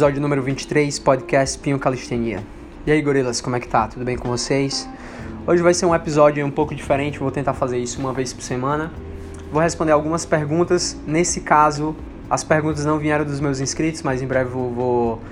[0.00, 2.42] episódio número 23, podcast Pinho Calistenia.
[2.86, 3.86] E aí, gorilas, como é que tá?
[3.86, 4.88] Tudo bem com vocês?
[5.46, 8.40] Hoje vai ser um episódio um pouco diferente, vou tentar fazer isso uma vez por
[8.40, 8.90] semana.
[9.52, 10.96] Vou responder algumas perguntas.
[11.06, 11.94] Nesse caso,
[12.30, 15.22] as perguntas não vieram dos meus inscritos, mas em breve vou, vou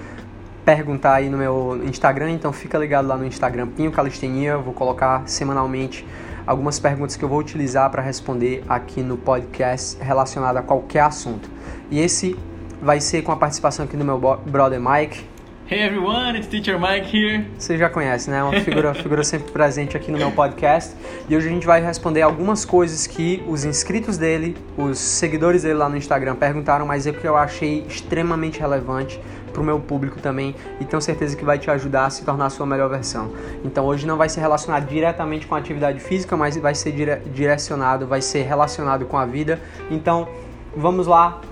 [0.66, 4.58] perguntar aí no meu Instagram, então fica ligado lá no Instagram Pinho Calistenia.
[4.58, 6.06] Vou colocar semanalmente
[6.46, 11.48] algumas perguntas que eu vou utilizar para responder aqui no podcast relacionado a qualquer assunto.
[11.90, 12.36] E esse
[12.80, 15.24] vai ser com a participação aqui do meu brother Mike.
[15.70, 17.46] Hey everyone, it's Teacher Mike here.
[17.58, 18.42] Você já conhece, né?
[18.42, 20.96] Uma figura, figura sempre presente aqui no meu podcast.
[21.28, 25.74] E hoje a gente vai responder algumas coisas que os inscritos dele, os seguidores dele
[25.74, 29.20] lá no Instagram perguntaram, mas é que eu achei extremamente relevante
[29.52, 32.46] para o meu público também e tenho certeza que vai te ajudar a se tornar
[32.46, 33.30] a sua melhor versão.
[33.62, 37.16] Então hoje não vai ser relacionado diretamente com a atividade física, mas vai ser dire
[37.34, 39.60] direcionado, vai ser relacionado com a vida.
[39.90, 40.28] Então
[40.74, 41.42] vamos lá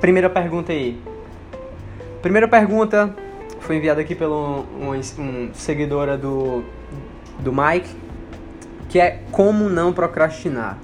[0.00, 0.98] Primeira pergunta aí.
[2.22, 3.14] Primeira pergunta
[3.60, 6.64] foi enviada aqui pelo um, um seguidora do,
[7.38, 7.94] do Mike,
[8.88, 10.78] que é como não procrastinar.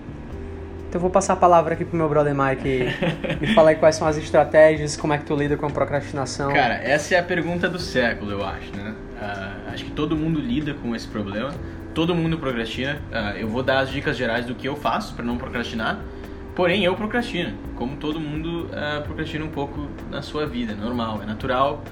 [0.88, 2.94] Então eu vou passar a palavra aqui pro meu brother Mike
[3.40, 6.52] e falar aí quais são as estratégias, como é que tu lida com a procrastinação.
[6.52, 8.94] Cara, essa é a pergunta do século, eu acho, né?
[9.20, 11.52] Uh, acho que todo mundo lida com esse problema,
[11.94, 13.00] todo mundo procrastina.
[13.10, 15.98] Uh, eu vou dar as dicas gerais do que eu faço para não procrastinar.
[16.56, 21.26] Porém, eu procrastino, como todo mundo uh, procrastina um pouco na sua vida, normal, é
[21.26, 21.84] natural.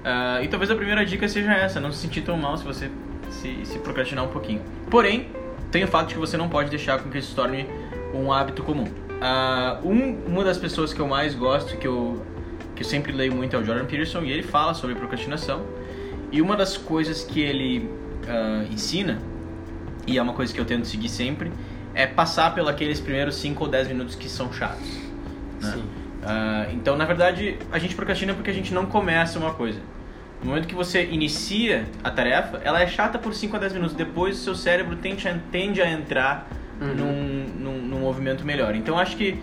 [0.00, 2.90] Uh, e talvez a primeira dica seja essa, não se sentir tão mal se você
[3.30, 4.60] se, se procrastinar um pouquinho.
[4.90, 5.28] Porém,
[5.70, 7.64] tem o fato de que você não pode deixar com que isso se torne
[8.12, 8.86] um hábito comum.
[8.86, 12.20] Uh, um, uma das pessoas que eu mais gosto, que eu,
[12.74, 15.62] que eu sempre leio muito é o Jordan Peterson, e ele fala sobre procrastinação.
[16.32, 17.88] E uma das coisas que ele
[18.70, 19.18] ensina,
[20.06, 21.50] e é uma coisa que eu tento seguir sempre,
[21.98, 24.88] é passar pelos primeiros 5 ou 10 minutos que são chatos.
[25.60, 25.72] Né?
[25.72, 25.80] Sim.
[25.80, 29.80] Uh, então, na verdade, a gente procrastina porque a gente não começa uma coisa.
[30.40, 33.96] No momento que você inicia a tarefa, ela é chata por 5 a 10 minutos.
[33.96, 36.48] Depois, o seu cérebro tende a, tende a entrar
[36.80, 36.94] uhum.
[36.94, 38.76] num, num, num, movimento melhor.
[38.76, 39.36] Então, acho que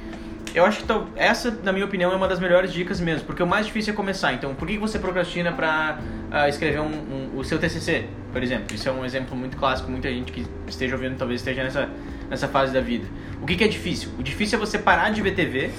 [0.53, 3.47] eu acho que essa, na minha opinião, é uma das melhores dicas mesmo, porque o
[3.47, 4.31] mais difícil é começar.
[4.31, 8.41] Então, por que você procrastina para uh, ah, escrever um, um, o seu TCC, por
[8.41, 8.74] exemplo?
[8.74, 9.91] Isso é um exemplo muito clássico.
[9.91, 11.90] Muita gente que esteja ouvindo talvez esteja nessa
[12.30, 13.08] nessa fase da vida.
[13.41, 14.09] O que, que é difícil?
[14.18, 15.72] O difícil é você parar de ver TV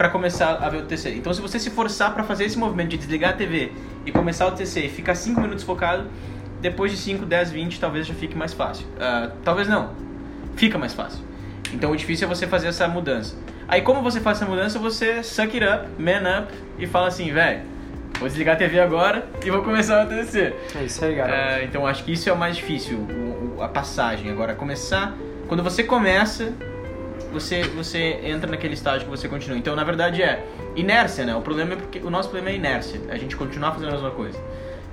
[0.00, 1.10] para começar a ver o TC.
[1.16, 3.70] Então, se você se forçar para fazer esse movimento de desligar a TV
[4.06, 6.06] e começar o TC e ficar 5 minutos focado,
[6.58, 8.86] depois de 5, 10, 20, talvez já fique mais fácil.
[8.86, 9.90] Uh, talvez não.
[10.56, 11.22] Fica mais fácil.
[11.74, 13.36] Então, o difícil é você fazer essa mudança.
[13.68, 17.30] Aí, como você faz essa mudança, você suck it up, man up e fala assim,
[17.30, 17.60] velho,
[18.18, 20.54] vou desligar a TV agora e vou começar o TC.
[20.76, 21.60] É isso aí, galera.
[21.60, 24.30] Uh, então, acho que isso é o mais difícil, o, o, a passagem.
[24.30, 25.14] Agora, começar
[25.50, 26.52] quando você começa,
[27.32, 29.58] você, você entra naquele estágio que você continua.
[29.58, 30.46] Então, na verdade, é
[30.76, 31.34] inércia, né?
[31.34, 33.00] O problema é porque o nosso problema é inércia.
[33.10, 34.38] A gente continuar fazendo a mesma coisa.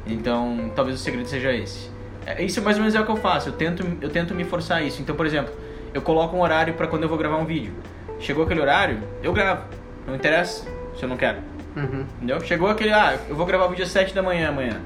[0.07, 1.91] Então, talvez o segredo seja esse.
[2.25, 3.49] É, isso mais ou menos é o que eu faço.
[3.49, 4.99] Eu tento, eu tento me forçar isso.
[4.99, 5.53] Então, por exemplo,
[5.93, 7.71] eu coloco um horário para quando eu vou gravar um vídeo.
[8.19, 9.61] Chegou aquele horário, eu gravo.
[10.07, 10.67] Não interessa
[10.97, 11.37] se eu não quero.
[11.75, 12.03] Uhum.
[12.15, 12.41] Entendeu?
[12.41, 14.81] Chegou aquele, ah, eu vou gravar o vídeo às 7 da manhã amanhã.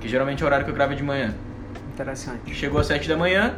[0.00, 1.34] Que geralmente é o horário que eu gravo de manhã.
[1.92, 2.54] Interessante.
[2.54, 3.56] Chegou às 7 da manhã,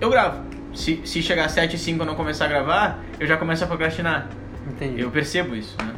[0.00, 3.26] eu gravo se, se chegar às 7 e 5 eu não começar a gravar, eu
[3.26, 4.28] já começo a procrastinar.
[4.68, 5.00] Entendi.
[5.00, 5.94] Eu percebo isso, né?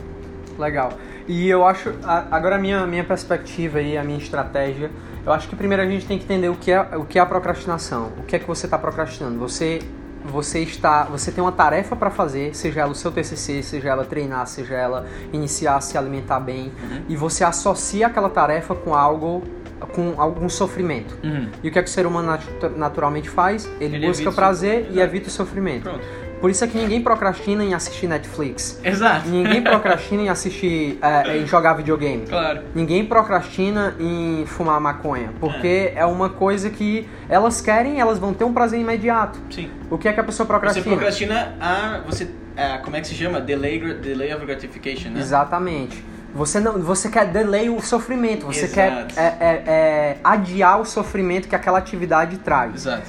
[0.58, 0.92] Legal.
[1.26, 1.92] E eu acho,
[2.30, 4.90] agora a minha, minha perspectiva e a minha estratégia,
[5.26, 7.22] eu acho que primeiro a gente tem que entender o que é, o que é
[7.22, 8.12] a procrastinação.
[8.18, 9.38] O que é que você está procrastinando?
[9.38, 9.80] Você
[10.24, 14.04] você está, você tem uma tarefa para fazer, seja ela o seu TCC, seja ela
[14.04, 17.02] treinar, seja ela iniciar a se alimentar bem, uhum.
[17.08, 19.42] e você associa aquela tarefa com algo
[19.92, 21.16] com algum sofrimento.
[21.22, 21.48] Uhum.
[21.62, 22.42] E o que é que o ser humano nat
[22.76, 23.68] naturalmente faz?
[23.80, 25.84] Ele, Ele busca prazer e evita o sofrimento.
[25.84, 26.28] Pronto.
[26.40, 28.80] Por isso é que ninguém procrastina em assistir Netflix.
[28.84, 29.28] Exato.
[29.28, 32.26] Ninguém procrastina em assistir, é, em jogar videogame.
[32.26, 32.62] Claro.
[32.74, 35.32] Ninguém procrastina em fumar maconha.
[35.40, 35.94] Porque é.
[35.96, 36.06] é.
[36.06, 39.38] uma coisa que elas querem, elas vão ter um prazer imediato.
[39.50, 39.70] Sim.
[39.90, 40.84] O que é que a pessoa procrastina?
[40.84, 42.00] Você procrastina a.
[42.06, 43.40] Você, é, como é que se chama?
[43.40, 45.20] Delay, delay of gratification, né?
[45.20, 46.04] Exatamente.
[46.34, 48.74] Você não, você quer delay o sofrimento, você Exato.
[48.74, 52.74] quer é, é, é, adiar o sofrimento que aquela atividade traz.
[52.74, 53.02] Exato.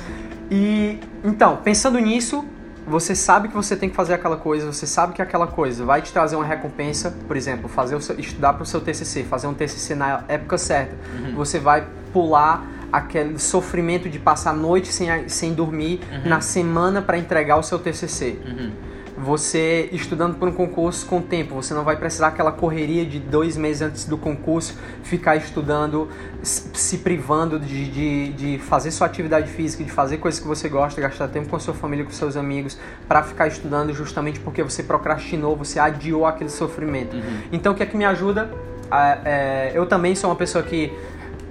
[0.49, 2.45] E então, pensando nisso,
[2.87, 6.01] você sabe que você tem que fazer aquela coisa, você sabe que aquela coisa vai
[6.01, 9.47] te trazer uma recompensa, por exemplo, fazer o seu, estudar para o seu TCC, fazer
[9.47, 10.95] um TCC na época certa.
[11.13, 11.35] Uhum.
[11.35, 16.29] Você vai pular aquele sofrimento de passar a noite sem, sem dormir uhum.
[16.29, 18.39] na semana para entregar o seu TCC.
[18.45, 18.88] Uhum
[19.21, 21.55] você estudando para um concurso com tempo.
[21.55, 26.07] Você não vai precisar aquela correria de dois meses antes do concurso, ficar estudando,
[26.41, 31.01] se privando de, de, de fazer sua atividade física, de fazer coisas que você gosta,
[31.01, 32.77] gastar tempo com a sua família, com seus amigos,
[33.07, 37.15] para ficar estudando justamente porque você procrastinou, você adiou aquele sofrimento.
[37.15, 37.41] Uhum.
[37.51, 38.49] Então, o que é que me ajuda?
[38.91, 40.91] é, eu também sou uma pessoa que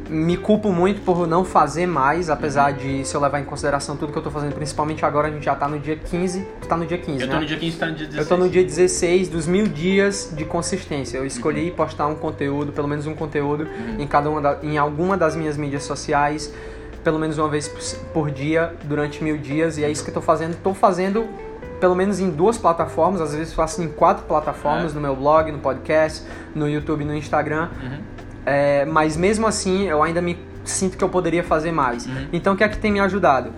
[0.08, 4.12] me culpo muito por não fazer mais, apesar de se eu levar em consideração tudo
[4.12, 6.46] que eu tô fazendo, principalmente agora a gente já tá no dia 15.
[6.60, 7.34] Tu tá no dia 15, Eu né?
[7.34, 8.30] tô no dia 15, tá no dia 16.
[8.30, 11.18] Eu tô no dia 16 dos mil dias de consistência.
[11.18, 13.68] Eu escolhi postar um conteúdo, pelo menos um conteúdo,
[13.98, 16.52] em cada uma da- em alguma das minhas mídias sociais,
[17.04, 20.14] pelo menos uma vez por- por dia, durante mil dias, e é isso que eu
[20.14, 20.56] tô fazendo.
[20.62, 21.26] Tô fazendo
[21.80, 24.94] pelo menos em duas plataformas, às vezes faço em quatro plataformas, É.
[24.96, 27.68] no meu blog, no podcast, no YouTube, no Instagram.
[27.80, 27.98] Uhum.
[28.46, 32.06] É, mas mesmo assim, eu ainda me sinto que eu poderia fazer mais.
[32.06, 32.28] Uhum.
[32.32, 33.52] Então, o que é que tem me ajudado?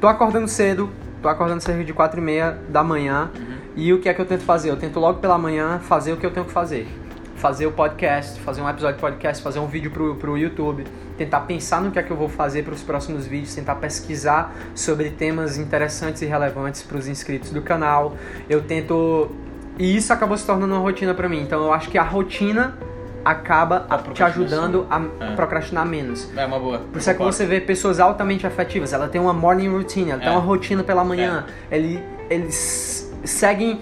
[0.00, 0.90] Tô acordando cedo,
[1.22, 3.30] tô acordando cerca de 4 e meia da manhã.
[3.34, 3.58] Uhum.
[3.76, 4.70] E o que é que eu tento fazer?
[4.70, 6.88] Eu tento logo pela manhã fazer o que eu tenho que fazer.
[7.36, 10.84] Fazer o podcast, fazer um episódio de podcast, fazer um vídeo pro, pro YouTube,
[11.16, 14.52] tentar pensar no que é que eu vou fazer para os próximos vídeos, tentar pesquisar
[14.74, 18.16] sobre temas interessantes e relevantes para os inscritos do canal.
[18.50, 19.30] Eu tento.
[19.78, 21.40] E isso acabou se tornando uma rotina para mim.
[21.40, 22.76] Então eu acho que a rotina
[23.24, 25.34] acaba A te ajudando a É.
[25.34, 26.30] procrastinar menos.
[26.36, 26.78] É uma boa.
[26.78, 28.92] Por isso é que você vê pessoas altamente afetivas.
[28.92, 30.32] Ela tem uma morning routine, ela tem É.
[30.32, 31.44] uma rotina pela manhã.
[31.70, 33.80] Ele, eles seguem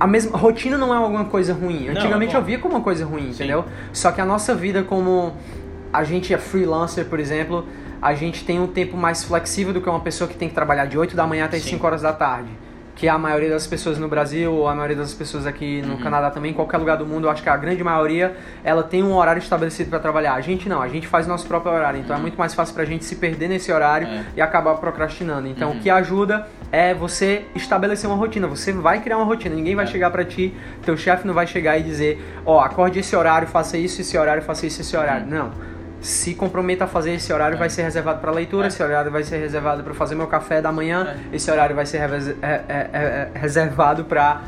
[0.00, 0.36] a mesma.
[0.38, 1.86] Rotina não é alguma coisa ruim.
[1.86, 2.40] Não, Antigamente é bom.
[2.40, 3.64] eu via como uma coisa ruim, entendeu?
[3.92, 5.32] Só que a nossa vida, como
[5.92, 7.66] a gente é freelancer, por exemplo,
[8.00, 10.86] a gente tem um tempo mais flexível do que uma pessoa que tem que trabalhar
[10.86, 11.70] de 8 da manhã até Sim.
[11.70, 12.48] 5 horas da tarde.
[12.98, 15.92] Que é a maioria das pessoas no Brasil, ou a maioria das pessoas aqui no
[15.94, 16.00] Uhum.
[16.00, 18.34] Canadá também, em qualquer lugar do mundo, eu acho que a grande maioria,
[18.64, 20.34] ela tem um horário estabelecido para trabalhar.
[20.34, 22.84] A gente não, a gente faz nosso próprio horário, então é muito mais fácil pra
[22.84, 24.24] gente se perder nesse horário É.
[24.36, 25.46] e acabar procrastinando.
[25.46, 25.76] Então, Uhum.
[25.76, 28.48] o que ajuda é você estabelecer uma rotina.
[28.48, 29.88] Você vai criar uma rotina, ninguém vai É.
[29.88, 30.52] chegar pra ti,
[30.82, 34.42] teu chefe não vai chegar e dizer, ó, acorde esse horário, faça isso, esse horário,
[34.42, 35.22] faça isso, esse horário.
[35.24, 35.30] Uhum.
[35.30, 35.67] Não.
[36.00, 37.58] Se comprometa a fazer esse horário, É.
[37.58, 38.68] vai ser reservado para leitura, É.
[38.68, 41.36] esse horário vai ser reservado para fazer meu café da manhã, É.
[41.36, 41.98] esse horário vai ser
[42.42, 44.42] é- é- é reservado para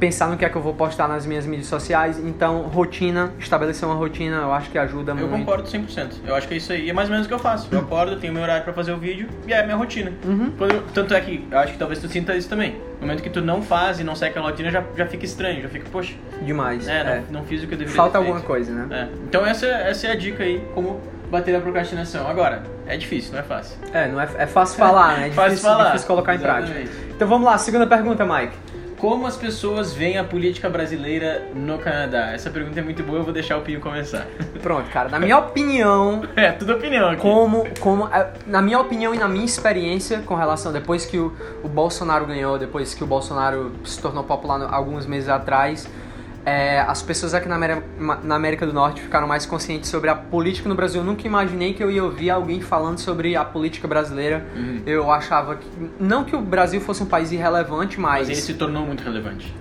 [0.00, 2.18] pensar no que é que eu vou postar nas minhas mídias sociais.
[2.18, 5.44] Então, rotina, estabelecer uma rotina, eu acho que ajuda Eu muito.
[5.44, 6.12] concordo 100%.
[6.26, 6.88] Eu acho que é isso aí.
[6.88, 7.68] É mais ou menos o que eu faço.
[7.70, 10.10] Eu acordo, tenho meu horário pra fazer o vídeo e é a minha rotina.
[10.24, 10.52] Uhum.
[10.58, 12.72] Eu- tanto é que eu acho que talvez tu sinta isso também.
[12.98, 15.60] No momento que tu não faz e não segue aquela rotina, já, já fica estranho.
[15.62, 16.88] Já fica, poxa, Demais.
[16.88, 17.22] é, é.
[17.30, 18.86] Não, não fiz o que eu deveria Falta alguma coisa, né?
[18.90, 19.08] É.
[19.28, 20.98] Então essa, essa é a dica aí, como
[21.30, 22.26] bater a procrastinação.
[22.26, 23.76] Agora, é difícil, não é fácil.
[23.92, 25.26] É, não é, é fácil falar, né?
[25.26, 25.84] É difícil, falar.
[25.86, 26.72] difícil colocar em Exatamente.
[26.72, 26.96] prática.
[27.14, 28.56] Então vamos lá, segunda pergunta, Mike.
[29.00, 32.32] Como as pessoas veem a política brasileira no Canadá?
[32.32, 34.26] Essa pergunta é muito boa, eu vou deixar o Pinho começar.
[34.60, 37.22] Pronto, cara, na minha opinião, é, tudo opinião aqui.
[37.22, 41.34] como, como é, na minha opinião e na minha experiência com relação depois que o,
[41.64, 45.88] o Bolsonaro ganhou, depois que o Bolsonaro se tornou popular alguns meses atrás,
[46.44, 47.82] é, as pessoas aqui na América,
[48.24, 51.00] na América do Norte ficaram mais conscientes sobre a política no Brasil.
[51.00, 54.46] Eu nunca imaginei que eu ia ouvir alguém falando sobre a política brasileira.
[54.56, 54.82] Uhum.
[54.86, 55.66] Eu achava que
[55.98, 59.54] não que o Brasil fosse um país irrelevante, Mas ele se tornou muito relevante.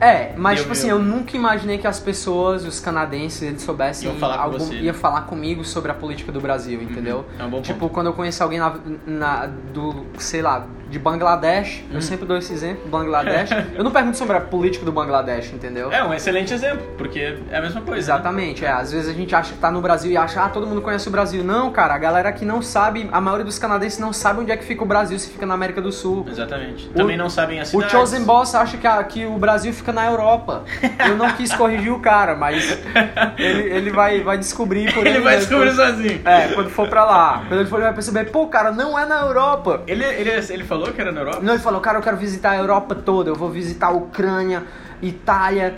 [0.00, 3.62] É, mas Eu- tipo assim, eu- eu nunca imaginei que as pessoas, os canadenses, eles
[3.62, 4.80] soubessem Iam falar algum, você, né?
[4.80, 7.24] ia falar comigo sobre a política do Brasil, entendeu?
[7.38, 7.92] É um bom Tipo, ponto.
[7.94, 8.74] quando eu conheço alguém na,
[9.06, 11.94] na- do, sei lá, de Bangladesh, Uhum.
[11.96, 13.50] eu sempre dou esse exemplo, Bangladesh.
[13.74, 15.90] eu não pergunto sobre a política do Bangladesh, entendeu?
[15.90, 17.92] É um excelente exemplo, porque é a mesma coisa.
[17.94, 17.98] né?
[17.98, 18.70] Exatamente, é.
[18.70, 21.08] Às vezes a gente acha que tá no Brasil e acha, ah, todo mundo conhece
[21.08, 21.42] o Brasil.
[21.42, 24.56] Não, cara, a galera que não sabe, a maioria dos canadenses não sabe onde é
[24.56, 26.26] que fica o Brasil, se fica na América do Sul.
[26.28, 26.88] Exatamente.
[26.90, 27.90] Também não sabem a O cidade.
[27.90, 30.64] Chosen Boss acha que, a- que o Brasil fica na Europa.
[31.08, 32.78] Eu não quis corrigir o cara, mas
[33.38, 35.48] ele, ele vai, vai descobrir por Ele vai mesmo.
[35.48, 36.20] descobrir sozinho.
[36.24, 37.44] É, quando for pra lá.
[37.48, 39.82] Quando ele for, ele vai perceber, pô, cara, não é na Europa.
[39.86, 41.40] Ele, ele, ele falou que era na Europa?
[41.42, 43.30] Não, ele falou, cara, eu quero visitar a Europa toda.
[43.30, 44.62] Eu vou visitar a Ucrânia,
[45.02, 45.74] Itália,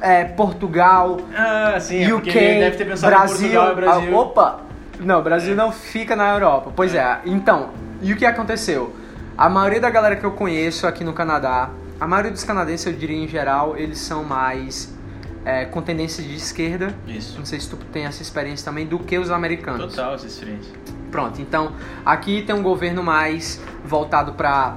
[0.00, 3.36] é, Portugal, Ah, sim, é UK, deve ter pensado Brasil.
[3.50, 4.14] Portugal e Brasil.
[4.14, 4.60] Ah, opa!
[5.00, 6.72] Não, Brasil não fica na Europa.
[6.74, 7.20] Pois é.
[7.24, 7.70] Então,
[8.02, 8.94] e o que aconteceu?
[9.36, 12.92] A maioria da galera que eu conheço aqui no Canadá, a maioria dos canadenses, eu
[12.92, 14.95] diria em geral, eles são mais
[15.46, 16.92] é, com tendências de esquerda.
[17.06, 17.38] Isso.
[17.38, 19.94] Não sei se tu tem essa experiência também, do que os americanos.
[19.94, 20.72] Total essa experiência.
[21.10, 21.72] Pronto, então
[22.04, 24.76] aqui tem um governo mais voltado para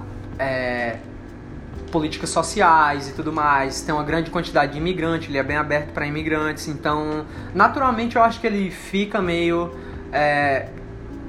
[1.92, 3.82] políticas sociais e tudo mais.
[3.82, 6.68] Tem uma grande quantidade de imigrantes, ele é bem aberto para imigrantes.
[6.68, 9.74] Então, naturalmente, eu acho que ele fica meio
[10.14, 10.68] é,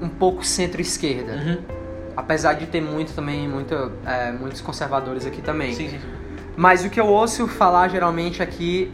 [0.02, 1.32] um pouco centro-esquerda.
[1.32, 1.58] Uhum.
[2.14, 5.72] Apesar de ter muito também, muito, é, muitos conservadores aqui também.
[5.72, 6.00] Sim, sim.
[6.56, 8.92] Mas o que eu ouço falar geralmente aqui,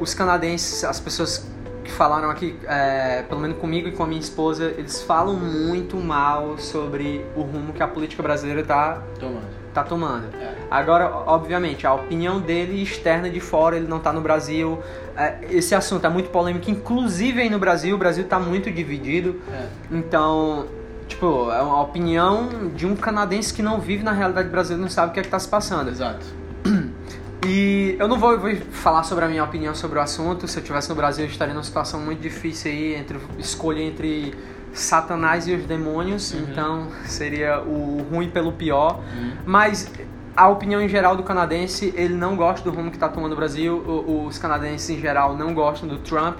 [0.00, 1.46] os canadenses, as pessoas
[1.86, 5.96] que falaram aqui, é, pelo menos comigo e com a minha esposa, eles falam muito
[5.96, 9.46] mal sobre o rumo que a política brasileira tá, Tomando.
[9.72, 10.26] tá tomando.
[10.36, 10.54] É.
[10.70, 14.80] Agora, obviamente, a opinião dele externa de fora, ele não tá no Brasil.
[15.16, 19.40] É, esse assunto é muito polêmico, inclusive aí no Brasil, o Brasil tá muito dividido.
[19.52, 19.66] É.
[19.92, 20.66] Então,
[21.06, 25.10] tipo, é uma opinião de um canadense que não vive na realidade brasileira, não sabe
[25.10, 25.88] o que é que tá se passando.
[25.88, 26.26] Exato.
[27.44, 30.48] E eu não vou, vou falar sobre a minha opinião sobre o assunto.
[30.48, 34.34] Se eu estivesse no Brasil, eu estaria numa situação muito difícil aí entre escolha entre
[34.72, 36.32] Satanás e os demônios.
[36.32, 36.40] Uhum.
[36.50, 38.98] Então seria o ruim pelo pior.
[39.16, 39.32] Uhum.
[39.46, 39.90] Mas
[40.36, 43.36] a opinião em geral do canadense, ele não gosta do rumo que está tomando o
[43.36, 43.76] Brasil.
[43.86, 46.38] O- Os canadenses em geral não gostam do Trump.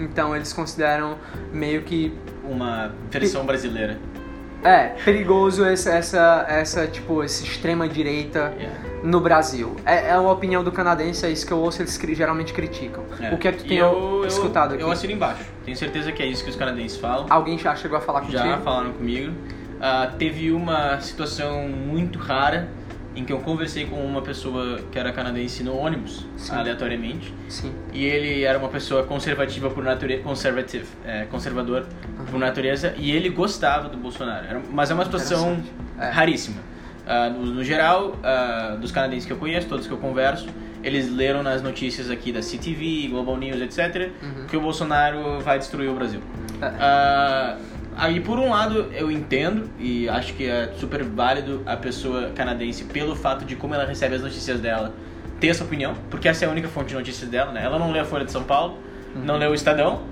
[0.00, 1.16] Então eles consideram
[1.52, 3.98] meio que Uma versão brasileira.
[4.64, 8.89] é perigoso essa essa essa tipo essa extrema direita Yeah.
[9.02, 9.76] No Brasil.
[9.84, 13.04] É, é a opinião do canadense, é isso que eu ouço, eles cri- geralmente criticam.
[13.32, 14.82] O que é que tu tem eu, escutado eu, aqui?
[14.84, 15.44] Eu assino embaixo.
[15.64, 17.26] Tenho certeza que é isso que os canadenses falam.
[17.30, 18.62] Alguém já chegou a falar Já contigo?
[18.62, 19.32] falaram comigo.
[19.80, 22.68] Ah, teve uma situação muito rara
[23.16, 26.54] em que eu conversei com uma pessoa que era canadense no ônibus, Sim.
[26.54, 27.34] aleatoriamente.
[27.48, 27.72] Sim.
[27.92, 31.86] E ele era uma pessoa conservativa por natureza, conservative, é, conservador
[32.30, 34.46] por natureza, e ele gostava do Bolsonaro.
[34.46, 35.60] Era- mas é uma situação.
[35.98, 36.08] É.
[36.08, 36.56] raríssima.
[37.12, 40.46] Ah, no, no geral, ah, dos canadenses que eu conheço, todos que eu converso,
[40.84, 44.46] eles leram nas notícias aqui da CTV, Global News, etc., Uhum.
[44.46, 46.20] que o Bolsonaro vai destruir o Brasil.
[46.62, 47.56] Ah,
[47.96, 52.84] aí, por um lado, eu entendo e acho que é super válido a pessoa canadense,
[52.84, 54.94] pelo fato de como ela recebe as notícias dela,
[55.40, 57.64] ter essa opinião, porque essa é a única fonte de notícias dela, né?
[57.64, 58.78] Ela não lê a Folha de São Paulo,
[59.16, 60.02] não lê o Estadão,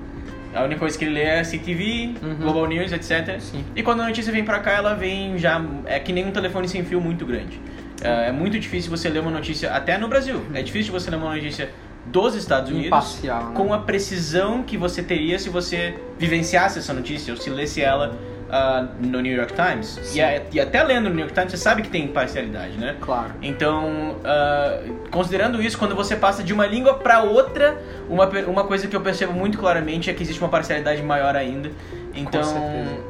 [0.55, 2.37] a única coisa que ele lê é CTV, Uhum.
[2.37, 3.39] Global News, etc.
[3.41, 3.65] Sim.
[3.77, 5.63] E quando a notícia vem pra cá, ela vem já.
[5.87, 7.61] É que nem um telefone sem fio muito grande.
[8.03, 11.17] É, é muito difícil você ler uma notícia, até no Brasil, é difícil você ler
[11.17, 11.71] uma notícia
[12.07, 13.55] dos Estados Unidos Imparcial, né?
[13.55, 18.17] com a precisão que você teria se você vivenciasse essa notícia ou se lesse ela
[18.51, 20.15] ah, no New York Times.
[20.15, 22.97] E, a- e até lendo no New York Times, você sabe que tem imparcialidade, né?
[23.01, 23.33] Claro.
[23.43, 27.77] Então, ah, considerando isso, quando você passa de uma língua para outra,
[28.09, 31.71] uma, uma coisa que eu percebo muito claramente é que existe uma parcialidade maior ainda.
[32.15, 32.43] Então,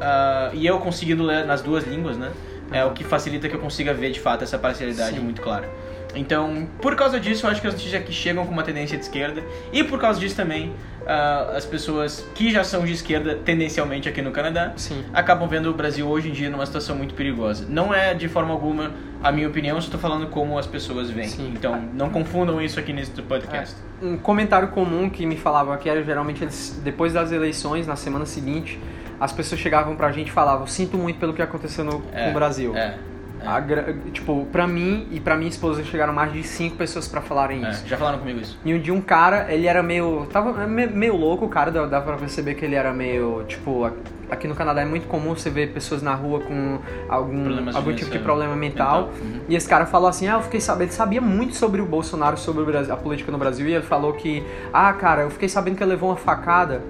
[0.00, 2.30] ah, e eu conseguindo ler nas duas línguas, né?
[2.70, 5.20] É o que facilita que eu consiga ver de fato essa parcialidade Sim.
[5.22, 5.68] muito clara.
[6.18, 9.04] Então, por causa disso, eu acho que as notícias aqui chegam com uma tendência de
[9.04, 9.42] esquerda.
[9.72, 10.72] E por causa disso também,
[11.06, 15.04] ah, as pessoas que já são de esquerda, tendencialmente aqui no Canadá, Sim.
[15.14, 17.66] acabam vendo o Brasil hoje em dia numa situação muito perigosa.
[17.68, 18.90] Não é de forma alguma
[19.22, 21.28] a minha opinião, só estou falando como as pessoas veem.
[21.28, 21.52] Sim.
[21.56, 23.76] Então, não confundam isso aqui nesse podcast.
[24.02, 28.26] Um comentário comum que me falavam aqui era geralmente eles, depois das eleições, na semana
[28.26, 28.78] seguinte,
[29.20, 32.76] as pessoas chegavam pra gente e falavam: Sinto muito pelo que aconteceu no, É, Brasil.
[32.76, 32.96] É.
[33.46, 33.62] A
[34.12, 37.70] tipo, pra mim e pra minha esposa chegaram mais de cinco pessoas pra falarem é.
[37.70, 37.86] isso.
[37.86, 38.58] Já falaram comigo isso.
[38.64, 40.26] E um de um cara, ele era meio.
[40.32, 43.44] Tava me- meio louco, o cara, dava pra perceber que ele era meio.
[43.46, 43.90] Tipo,
[44.30, 46.78] aqui no Canadá é muito comum você ver pessoas na rua com
[47.08, 49.02] algum, Problemas de algum tipo de problema mental.
[49.08, 49.40] mental, uhum.
[49.48, 50.88] E esse cara falou assim: Ah, eu fiquei sabendo.
[50.88, 53.66] Ele sabia muito sobre o Bolsonaro, sobre o Brasil- a política no Brasil.
[53.68, 54.42] E ele falou que:
[54.72, 56.82] Ah, cara, eu fiquei sabendo que ele levou uma facada.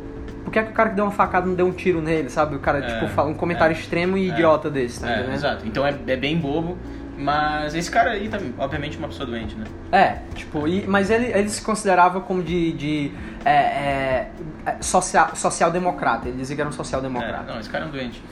[0.48, 2.30] Por que, é que o cara que deu uma facada não deu um tiro nele,
[2.30, 2.56] sabe?
[2.56, 4.32] O cara, É, tipo, fala um comentário é, extremo e é.
[4.32, 5.34] idiota desse, tá É, entendendo?
[5.34, 5.66] exato.
[5.66, 6.78] Então é, é bem bobo,
[7.18, 9.66] mas esse cara aí também, obviamente, é uma pessoa doente, né?
[9.92, 13.12] É, tipo, e- mas ele, ele se considerava como de, de
[13.44, 14.30] é, é,
[14.64, 16.28] é, social, social-democrata.
[16.28, 17.52] Ele dizia que era um É, social-democrata.
[17.52, 18.22] não, esse cara é um doente.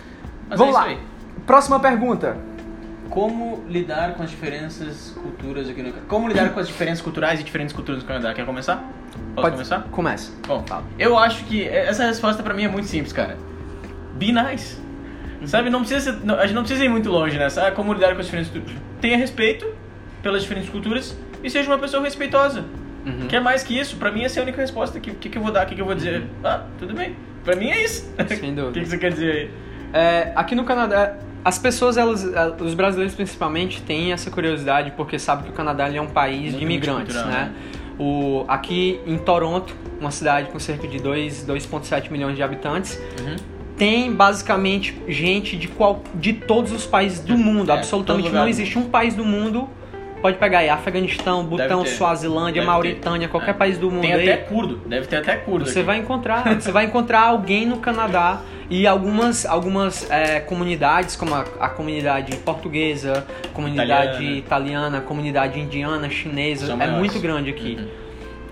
[0.48, 0.96] Mas Vamos é lá.
[1.46, 2.34] Próxima pergunta.
[3.10, 5.92] Como lidar com as diferenças culturas aqui no?
[6.08, 8.32] Como lidar com as diferenças culturais e diferentes culturas no Canadá?
[8.32, 8.82] Quer começar?
[9.36, 9.82] Posso começar?
[9.90, 10.32] Começa.
[10.46, 10.84] Bom, Fala.
[10.98, 13.36] eu acho que essa resposta pra mim é muito simples, cara.
[14.14, 14.78] Be nice.
[15.44, 17.66] Sabe, não precisa ser- não- a gente não precisa ir muito longe nessa.
[17.68, 18.76] Ah, como lidar com as diferentes culturas.
[19.00, 19.66] Tenha respeito
[20.22, 22.64] pelas diferentes culturas e seja uma pessoa respeitosa.
[23.04, 23.28] Uhum.
[23.28, 23.96] Quer mais que isso?
[23.96, 24.98] Pra mim essa é a única resposta.
[24.98, 25.64] O que, que, que eu vou dar?
[25.64, 26.24] O que, que eu vou dizer?
[26.42, 27.14] Ah, tudo bem.
[27.44, 28.10] Pra mim é isso.
[28.28, 28.70] Sem dúvida.
[28.70, 29.50] O que, que você quer dizer aí?
[29.92, 31.14] É, aqui no Canadá,
[31.44, 32.26] as pessoas, elas,
[32.58, 36.58] os brasileiros principalmente, têm essa curiosidade porque sabem que o Canadá é um país Muito
[36.58, 37.52] de imigrantes, multicultural, né?
[37.98, 43.36] O, aqui em Toronto, uma cidade com cerca de 2, 2,7 milhões de habitantes, Uhum.
[43.76, 47.70] tem basicamente gente de, qual, de todos os países do mundo.
[47.70, 49.68] é, Absolutamente não existe um país do mundo.
[50.26, 51.84] Pode pegar aí Afeganistão, Butão.
[51.86, 53.30] Suazilândia, Deve Mauritânia, ter.
[53.30, 53.54] qualquer É.
[53.54, 54.28] país do mundo Tem aí.
[54.28, 54.80] até curdo.
[54.84, 55.86] Deve ter até curdo Você aqui.
[55.86, 61.44] vai encontrar, você vai encontrar alguém no Canadá e algumas, algumas é, comunidades, como a,
[61.60, 65.00] a comunidade portuguesa, comunidade italiana, Italiana.
[65.00, 66.98] comunidade indiana, chinesa, São é maiores.
[66.98, 67.76] muito grande aqui.
[67.78, 67.86] Uhum.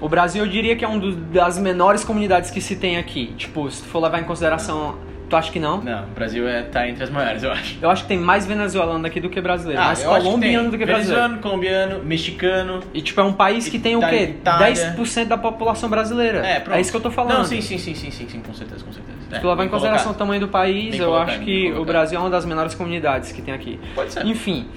[0.00, 1.00] O Brasil eu diria que é uma
[1.32, 3.32] das menores comunidades que se tem aqui.
[3.36, 4.94] Tipo, se tu for levar em consideração,
[5.28, 5.80] tu acha que não?
[5.80, 7.78] Não, o Brasil é, tá entre as maiores, eu acho.
[7.80, 10.78] Eu acho que tem mais venezuelano aqui do que brasileiro, mais Ah, que colombiano do
[10.78, 11.22] que brasileiro.
[11.22, 12.80] Venezuelano, colombiano, mexicano.
[12.92, 14.36] E tipo, é um país que tem o quê?
[14.40, 14.94] Itália.
[14.96, 16.46] 10% da população brasileira.
[16.46, 16.80] É, pronto.
[16.80, 17.38] isso que eu tô falando.
[17.38, 19.18] Não, sim, sim, sim, sim, sim, sim com certeza, com certeza.
[19.30, 21.84] Se tu levar em consideração o tamanho do país, Bem eu colocado, acho que o.
[21.84, 23.78] Brasil é uma das menores comunidades que tem aqui.
[23.94, 24.24] Pode ser.
[24.26, 24.68] Enfim,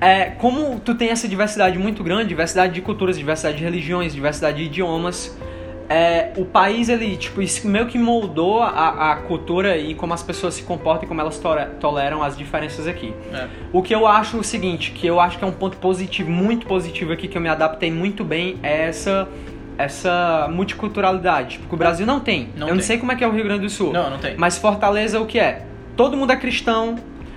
[0.00, 4.58] é, como tu tem essa diversidade muito grande, diversidade de culturas, diversidade de religiões, diversidade
[4.58, 5.36] de idiomas,
[5.92, 10.54] é, o país, ele, tipo, meio que moldou a, a cultura e como as pessoas
[10.54, 13.12] se comportam e como elas to toleram as diferenças aqui.
[13.32, 13.46] É.
[13.72, 16.66] O que eu acho o seguinte, que eu acho que é um ponto positivo, muito
[16.66, 19.28] positivo aqui, que eu me adaptei muito bem, é essa
[19.76, 21.58] essa multiculturalidade.
[21.58, 22.50] Porque o Brasil não tem.
[22.56, 22.86] Não eu não tem.
[22.86, 23.92] sei como é que é o Rio Grande do Sul.
[23.92, 24.36] Não, não tem.
[24.36, 25.66] Mas Fortaleza o que é?
[25.96, 26.96] Todo mundo é cristão,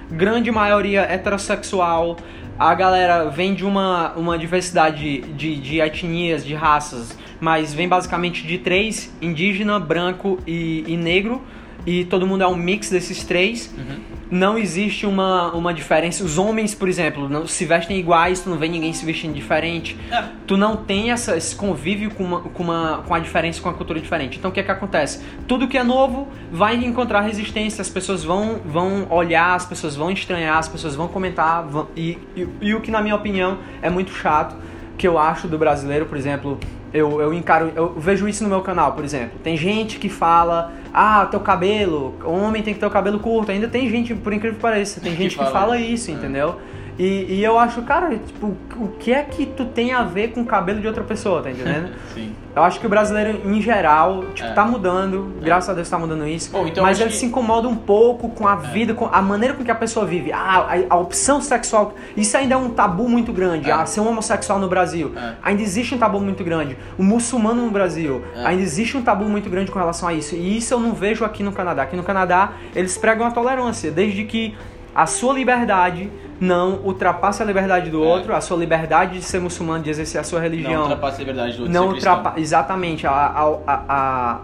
[0.09, 2.17] grande maioria heterossexual,
[2.57, 8.41] a galera vem de uma, uma diversidade de, de etnias, de raças, mas vem basicamente
[8.47, 11.43] de três, indígena, branco e, e negro,
[11.85, 13.71] e todo mundo é um mix desses três.
[13.77, 13.99] Uhum.
[14.31, 16.23] Não existe uma, uma diferença.
[16.23, 19.95] Os homens, por exemplo, não se vestem iguais, tu não vê ninguém se vestindo diferente.
[20.11, 20.23] É.
[20.47, 23.73] Tu não tem essa, esse convívio com, uma, com, uma, com a diferença, com a
[23.75, 24.39] cultura diferente.
[24.39, 25.21] Então o que é que acontece?
[25.47, 30.09] Tudo que é novo vai encontrar resistência, as pessoas vão, vão olhar, as pessoas vão
[30.09, 31.63] estranhar, as pessoas vão comentar.
[31.63, 34.55] Vão, e, e, e o que, na minha opinião, é muito chato,
[34.97, 36.59] que eu acho do brasileiro, por exemplo,
[36.95, 39.37] eu, eu encaro, eu vejo isso no meu canal, por exemplo.
[39.43, 43.51] Tem gente que fala, ah, teu cabelo, homem tem que ter o cabelo curto.
[43.51, 46.09] Ainda tem gente, por incrível que pareça, tem Que gente que fala fala isso.
[46.09, 46.57] isso, É.
[46.97, 50.41] E, e eu acho, cara, tipo, o que é que tu tem a ver com
[50.41, 51.89] o cabelo de outra pessoa, tá entendendo?
[52.13, 52.33] Sim.
[52.55, 54.53] Eu acho que o brasileiro, em geral, tipo, É.
[54.53, 56.51] tá mudando, graças a Deus tá mudando isso.
[56.53, 57.19] Bom, então mas ele que- É.
[57.19, 60.31] se incomoda um pouco com a vida, com a maneira com que a pessoa vive.
[60.31, 61.93] Ah, a, a opção sexual.
[62.15, 63.69] Isso ainda é um tabu muito grande.
[63.69, 63.73] É.
[63.73, 65.11] Ah, ser um homossexual no Brasil.
[65.17, 65.33] É.
[65.43, 66.77] Ainda existe um tabu muito grande.
[66.97, 68.23] O muçulmano no Brasil.
[68.37, 68.45] É.
[68.45, 70.33] Ainda existe um tabu muito grande com relação a isso.
[70.33, 71.81] E isso eu não vejo aqui no Canadá.
[71.83, 74.55] Aqui no Canadá, eles pregam a tolerância, desde que
[74.95, 76.09] a sua liberdade
[76.39, 78.07] não ultrapasse a liberdade do É.
[78.07, 81.19] outro, a sua liberdade de ser muçulmano, de exercer a sua religião Não ultrapassa a
[81.19, 84.41] liberdade do outro não ultrapassa exatamente a, a, a,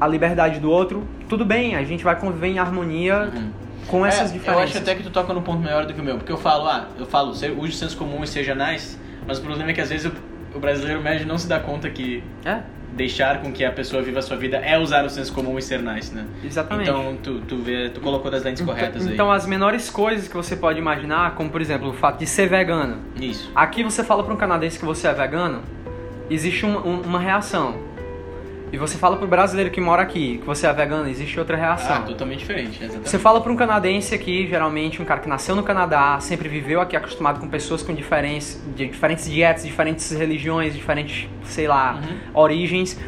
[0.00, 3.50] a, liberdade do outro, tudo bem, a gente vai conviver em harmonia Uhum.
[3.86, 4.62] com essas É, diferenças.
[4.62, 6.36] Eu acho até que tu toca num ponto melhor do que o meu, porque eu
[6.38, 9.74] falo, ah, eu falo, se- use senso comum e seja nice, mas o problema é
[9.74, 12.58] que às vezes o, o brasileiro médio não se dá conta que É,
[12.98, 15.62] deixar com que a pessoa viva a sua vida é usar o senso comum e
[15.62, 16.26] ser nice, né?
[16.44, 16.90] exatamente.
[16.90, 19.14] Então tu, tu vê, tu colocou das lentes corretas então, aí.
[19.14, 22.48] então as menores coisas que você pode imaginar, como por exemplo o fato de ser
[22.48, 22.98] vegano.
[23.18, 23.50] Isso.
[23.54, 25.62] Aqui você fala para um canadense que você é vegano,
[26.28, 27.87] existe um- um- uma reação.
[28.72, 31.96] E você fala pro brasileiro que mora aqui que você é vegano, existe outra reação.
[31.96, 33.08] Ah, totalmente diferente, exatamente.
[33.08, 36.80] Você fala para um canadense aqui, geralmente um cara que nasceu no Canadá, sempre viveu
[36.80, 42.16] aqui, acostumado com pessoas com diferentes, de diferentes dietas, diferentes religiões, diferentes, sei lá, Uhum.
[42.42, 42.98] origens.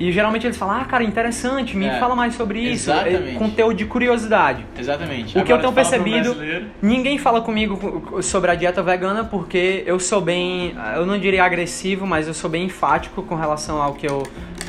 [0.00, 2.88] E geralmente eles falam, ah, cara, interessante, me É, fala mais sobre isso.
[2.88, 3.30] exatamente.
[3.30, 4.64] É conteúdo de curiosidade.
[4.78, 5.30] Exatamente.
[5.36, 6.36] O que eu Agora, tenho pra percebido,
[6.80, 12.06] ninguém fala comigo sobre a dieta vegana porque eu sou bem, eu não diria agressivo,
[12.06, 14.22] mas eu sou bem enfático com relação ao que eu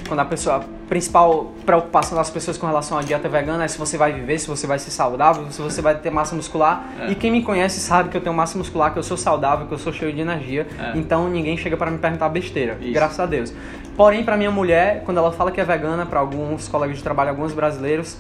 [0.09, 3.77] quando a pessoa a principal preocupação das pessoas com relação à dieta vegana é se
[3.77, 6.83] você vai viver, se você vai ser saudável, se você vai ter massa muscular.
[6.99, 7.11] É.
[7.11, 9.71] E quem me conhece sabe que eu tenho massa muscular, que eu sou saudável, que
[9.73, 10.67] eu sou cheio de energia.
[10.77, 10.97] É.
[10.97, 12.91] Então ninguém chega para me perguntar besteira, Isso.
[12.91, 13.53] graças a Deus.
[13.95, 17.29] Porém, para minha mulher, quando ela fala que é vegana, para alguns colegas de trabalho,
[17.29, 18.17] alguns brasileiros,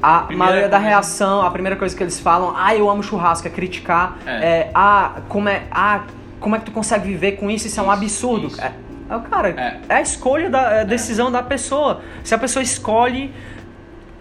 [0.00, 3.48] a Primeira maioria da reação, a primeira coisa que eles falam, ah, eu amo churrasco,
[3.48, 4.30] é criticar, É.
[4.30, 6.02] é, ah, como é, ah,
[6.38, 7.66] como é que tu consegue viver com isso?
[7.66, 8.46] Isso é um Isso, absurdo.
[8.46, 8.60] isso.
[9.08, 9.80] É, é o cara, É.
[9.88, 9.94] é.
[9.94, 12.00] a escolha da é a decisão da pessoa.
[12.24, 13.32] Se a pessoa escolhe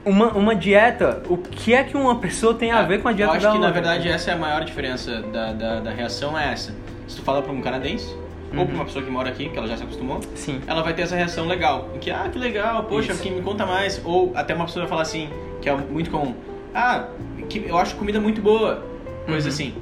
[0.05, 3.31] uma, uma dieta, o que é que uma pessoa tem a ver com a dieta
[3.33, 3.71] Eu acho que na outra?
[3.71, 6.73] verdade essa é a maior diferença da, da, da reação é essa.
[7.07, 8.07] Se tu fala pra um canadense,
[8.53, 8.65] ou Uhum.
[8.65, 10.61] pra uma pessoa que mora aqui, que ela já se acostumou, Sim.
[10.65, 11.89] ela vai ter essa reação legal.
[11.93, 13.21] Em que, ah, que legal, poxa, Isso.
[13.21, 14.01] que me conta mais.
[14.05, 15.29] Ou até uma pessoa vai falar assim,
[15.61, 16.33] que é muito comum,
[16.73, 17.03] ah,
[17.49, 18.83] que eu acho comida muito boa.
[19.25, 19.53] Coisa Uhum.
[19.53, 19.73] assim.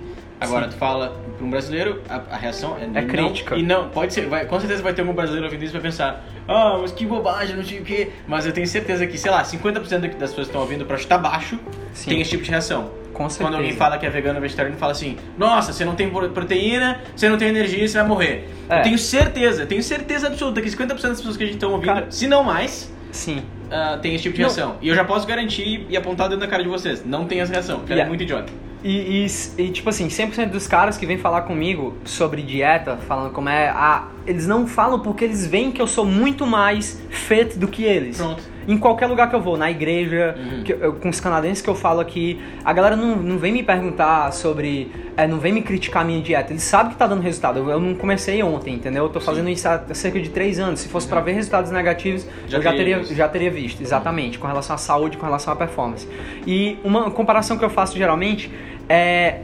[0.42, 0.72] Agora, Sim.
[0.72, 3.56] tu fala pra um brasileiro, a, a reação é, É não- crítica.
[3.56, 5.82] E não, pode ser, vai, com certeza vai ter algum brasileiro ouvindo isso e vai
[5.90, 8.10] pensar, ah, mas que bobagem, não sei o quê.
[8.28, 11.18] Mas eu tenho certeza que, sei lá, 50% das pessoas que estão ouvindo pra chutar
[11.18, 11.60] baixo
[11.94, 12.10] Sim.
[12.12, 12.90] tem esse tipo de reação.
[13.14, 13.50] Com certeza.
[13.50, 16.30] Quando alguém fala que é vegano ou vegetariano, fala assim: Nossa, você não tem pro-
[16.32, 18.50] proteína, você não tem energia, você vai morrer.
[18.70, 18.80] É.
[18.80, 21.86] Eu tenho certeza, tenho certeza absoluta que 50% das pessoas que a gente estão ouvindo,
[21.94, 23.42] Cara- se não mais, Sim.
[23.72, 24.50] ah, tem esse tipo de Não.
[24.50, 24.76] reação.
[24.82, 27.54] E eu já posso garantir e apontar dentro da cara de vocês: não tem essa
[27.54, 28.10] reação, porque ela é Yeah.
[28.10, 28.52] muito idiota.
[28.88, 33.32] E, e, e, tipo assim, 100% dos caras que vêm falar comigo sobre dieta, falando
[33.32, 34.10] como é a.
[34.28, 38.18] Eles não falam porque eles veem que eu sou muito mais fit do que eles.
[38.18, 38.44] Pronto.
[38.68, 40.64] Em qualquer lugar que eu vou, na igreja, Uhum.
[40.64, 43.62] que eu- com os canadenses que eu falo aqui, a galera não, não vem me
[43.64, 44.92] perguntar sobre.
[45.18, 46.52] é, não vem me criticar a minha dieta.
[46.52, 47.58] Eles sabem que tá dando resultado.
[47.60, 49.04] Eu, eu não comecei ontem, entendeu?
[49.06, 50.82] Eu tô fazendo isso há cerca de três anos.
[50.82, 52.30] Se fosse pra ver resultados negativos, Uhum.
[52.48, 53.16] Já eu já teria visto.
[53.16, 56.06] já teria visto, exatamente, com relação à saúde, com relação à performance.
[56.46, 58.52] E uma comparação que eu faço geralmente
[58.90, 59.40] é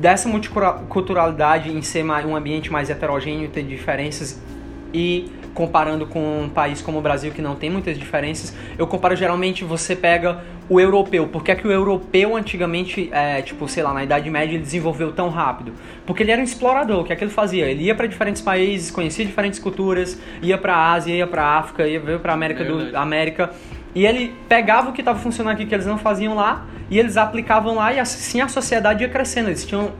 [0.00, 4.40] dessa multiculturalidade em ser um ambiente mais heterogêneo, ter diferenças
[4.94, 9.16] e comparando com um país como o Brasil que não tem muitas diferenças, eu comparo
[9.16, 11.26] geralmente você pega o europeu.
[11.26, 14.62] Por que, é que o europeu antigamente, é, tipo, sei lá, na Idade Média, ele
[14.62, 15.72] desenvolveu tão rápido?
[16.06, 17.00] Porque ele era um explorador.
[17.00, 17.66] O que é que ele fazia?
[17.66, 22.00] Ele ia para diferentes países, conhecia diferentes culturas, ia para Ásia, ia para África, ia
[22.18, 23.50] para América do América.
[23.94, 27.16] E ele pegava o que estava funcionando aqui que eles não faziam lá e eles
[27.16, 29.48] aplicavam lá e assim a sociedade ia crescendo.
[29.48, 29.92] Eles tinham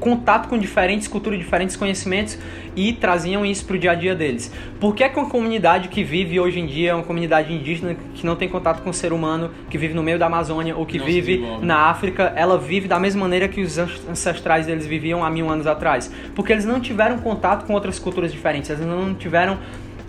[0.00, 2.38] contato com diferentes culturas, diferentes conhecimentos
[2.76, 4.52] e traziam isso para o dia a dia deles.
[4.80, 8.36] Por que, que uma comunidade que vive hoje em dia, uma comunidade indígena que não
[8.36, 11.06] tem contato com o ser humano, que vive no meio da Amazônia ou que não
[11.06, 15.48] vive na África, ela vive da mesma maneira que os ancestrais deles viviam há mil
[15.48, 16.10] anos atrás?
[16.34, 19.58] Porque eles não tiveram contato com outras culturas diferentes, eles não tiveram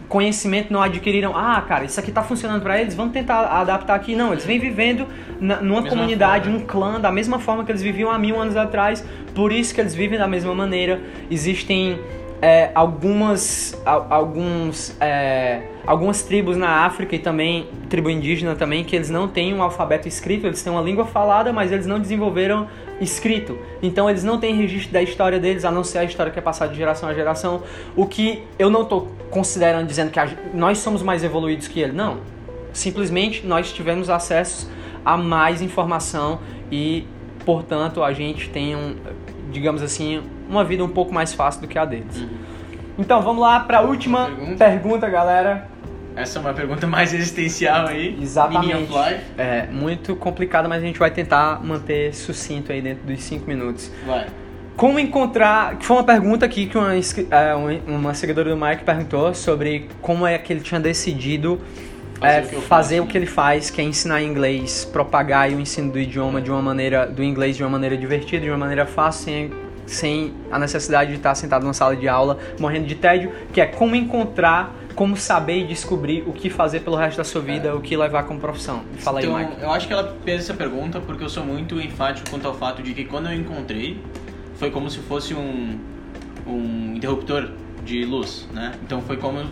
[0.07, 4.15] conhecimento não adquiriram, ah, cara, isso aqui tá funcionando para eles, vamos tentar adaptar aqui.
[4.15, 5.07] Não, eles vêm vivendo
[5.39, 6.59] na, numa comunidade, forma.
[6.59, 9.81] num clã, da mesma forma que eles viviam há mil anos atrás, por isso que
[9.81, 11.01] eles vivem da mesma maneira.
[11.29, 11.99] Existem
[12.41, 19.09] é, algumas, alguns, é, algumas tribos na África e também tribo indígena também que eles
[19.09, 22.67] não têm um alfabeto escrito, eles têm uma língua falada, mas eles não desenvolveram
[22.99, 23.57] escrito.
[23.81, 26.41] Então eles não têm registro da história deles, a não ser a história que é
[26.41, 27.63] passada de geração a geração.
[27.95, 31.93] O que eu não estou considerando dizendo que a, nós somos mais evoluídos que ele,
[31.93, 32.17] não.
[32.73, 34.69] Simplesmente nós tivemos acesso
[35.03, 36.39] a mais informação
[36.71, 37.05] e,
[37.45, 38.95] portanto, a gente tem um,
[39.51, 42.17] digamos assim, uma vida um pouco mais fácil do que a deles.
[42.17, 42.29] Uhum.
[42.97, 44.65] Então vamos lá para a última pergunta.
[44.65, 45.74] pergunta, galera.
[46.15, 48.17] Essa é uma pergunta mais existencial aí.
[48.21, 48.87] Exatamente.
[49.37, 53.91] É muito complicada, mas a gente vai tentar manter sucinto aí dentro dos 5 minutos.
[54.05, 54.27] Vai.
[54.75, 55.77] Como encontrar.
[55.77, 57.55] Que foi uma pergunta aqui que uma, é,
[57.87, 61.59] uma seguidora do Mike perguntou sobre como é que ele tinha decidido
[62.19, 65.59] fazer, é, o, que fazer o que ele faz, que é ensinar inglês, propagar o
[65.59, 67.05] ensino do idioma de uma maneira.
[67.05, 69.51] do inglês de uma maneira divertida, de uma maneira fácil, sem,
[69.85, 73.65] sem a necessidade de estar sentado numa sala de aula morrendo de tédio, que é
[73.65, 77.73] como encontrar como saber e descobrir o que fazer pelo resto da sua vida, é.
[77.73, 78.83] o que levar como profissão.
[78.99, 79.61] Fala então, aí, Mike.
[79.61, 82.81] Eu acho que ela fez essa pergunta porque eu sou muito enfático quanto ao fato
[82.81, 84.01] de que quando eu encontrei,
[84.55, 85.77] foi como se fosse um,
[86.47, 87.49] um interruptor
[87.83, 88.71] de luz, né?
[88.83, 89.45] Então foi como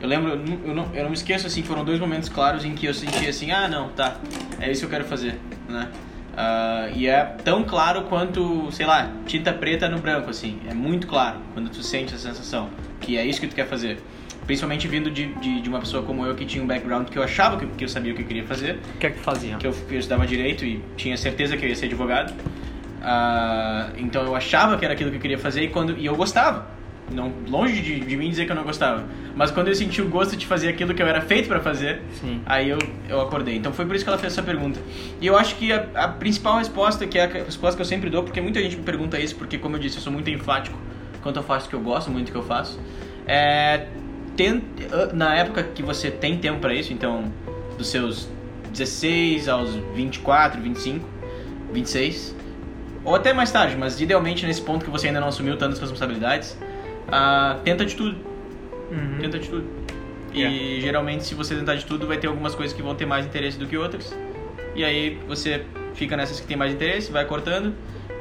[0.00, 0.32] eu lembro,
[0.64, 3.26] eu não, eu não me esqueço assim, foram dois momentos claros em que eu senti
[3.26, 4.18] assim, ah, não, tá,
[4.60, 5.88] é isso que eu quero fazer, né?
[6.34, 10.58] Uh, e é tão claro quanto, sei lá, tinta preta no branco, assim.
[10.68, 12.70] É muito claro quando tu sente essa sensação
[13.00, 13.98] que é isso que tu quer fazer.
[14.46, 17.22] Principalmente vindo de, de, de, uma pessoa como eu que tinha um background que eu
[17.22, 18.78] achava que, que eu sabia o que eu queria fazer.
[18.94, 19.56] O que é que fazia?
[19.56, 22.32] Que eu, eu estudava direito e tinha certeza que eu ia ser advogado.
[22.32, 26.16] Uh, então eu achava que era aquilo que eu queria fazer e, quando, e eu
[26.16, 26.66] gostava.
[27.14, 29.04] Não, longe de, de mim dizer que eu não gostava.
[29.36, 32.02] Mas quando eu senti o gosto de fazer aquilo que eu era feito para fazer,
[32.20, 32.40] Sim.
[32.44, 33.56] aí eu, eu acordei.
[33.56, 34.80] Então foi por isso que ela fez essa pergunta.
[35.20, 38.10] E eu acho que a, a principal resposta, que é a resposta que eu sempre
[38.10, 40.78] dou, porque muita gente me pergunta isso, porque como eu disse, eu sou muito enfático
[41.22, 42.78] quanto eu faço que eu gosto, muito que eu faço.
[43.26, 43.86] É,
[45.14, 47.32] na época que você tem tempo para isso, então
[47.78, 48.28] dos seus
[48.70, 51.08] 16 aos 24, 25,
[51.72, 52.34] 26,
[53.04, 56.56] ou até mais tarde, mas idealmente nesse ponto que você ainda não assumiu tantas responsabilidades,
[57.08, 58.16] uh, tenta de tudo.
[58.90, 59.18] Uhum.
[59.20, 59.64] Tenta de tudo.
[60.34, 60.54] Yeah.
[60.54, 63.24] E geralmente, se você tentar de tudo, vai ter algumas coisas que vão ter mais
[63.24, 64.14] interesse do que outras.
[64.74, 65.64] E aí você
[65.94, 67.72] fica nessas que tem mais interesse, vai cortando.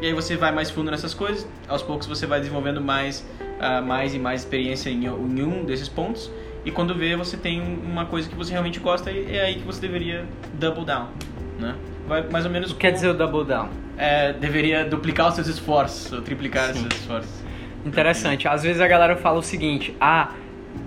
[0.01, 1.47] E aí você vai mais fundo nessas coisas.
[1.67, 5.89] Aos poucos você vai desenvolvendo mais, uh, mais e mais experiência em, em um desses
[5.89, 6.29] pontos.
[6.65, 9.63] E quando vê, você tem uma coisa que você realmente gosta e é aí que
[9.63, 11.07] você deveria double down,
[11.59, 11.75] né?
[12.07, 12.71] Vai mais ou menos.
[12.71, 13.69] O que quer dizer o double down?
[13.97, 16.71] É, deveria duplicar os seus esforços, ou triplicar Sim.
[16.71, 17.42] os seus esforços.
[17.85, 18.47] Interessante.
[18.47, 20.29] Às vezes a galera fala o seguinte: ah,